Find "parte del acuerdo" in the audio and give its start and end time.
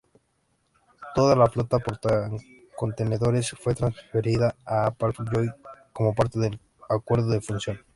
6.15-7.27